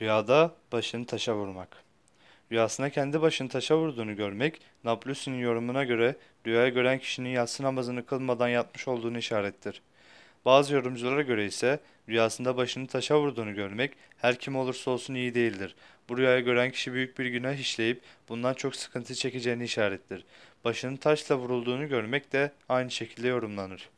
Rüyada 0.00 0.54
başını 0.72 1.06
taşa 1.06 1.36
vurmak. 1.36 1.68
Rüyasında 2.52 2.90
kendi 2.90 3.20
başını 3.22 3.48
taşa 3.48 3.78
vurduğunu 3.78 4.16
görmek, 4.16 4.60
Naplusi'nin 4.84 5.38
yorumuna 5.38 5.84
göre 5.84 6.16
rüyayı 6.46 6.74
gören 6.74 6.98
kişinin 6.98 7.28
yatsı 7.28 7.62
namazını 7.62 8.06
kılmadan 8.06 8.48
yatmış 8.48 8.88
olduğunu 8.88 9.18
işarettir. 9.18 9.82
Bazı 10.44 10.74
yorumculara 10.74 11.22
göre 11.22 11.46
ise 11.46 11.80
rüyasında 12.08 12.56
başını 12.56 12.86
taşa 12.86 13.20
vurduğunu 13.20 13.54
görmek 13.54 13.92
her 14.16 14.38
kim 14.38 14.56
olursa 14.56 14.90
olsun 14.90 15.14
iyi 15.14 15.34
değildir. 15.34 15.74
Bu 16.08 16.18
rüyayı 16.18 16.44
gören 16.44 16.70
kişi 16.70 16.92
büyük 16.92 17.18
bir 17.18 17.26
günah 17.26 17.54
işleyip 17.54 18.02
bundan 18.28 18.54
çok 18.54 18.76
sıkıntı 18.76 19.14
çekeceğini 19.14 19.64
işarettir. 19.64 20.24
Başının 20.64 20.96
taşla 20.96 21.38
vurulduğunu 21.38 21.88
görmek 21.88 22.32
de 22.32 22.52
aynı 22.68 22.90
şekilde 22.90 23.28
yorumlanır. 23.28 23.88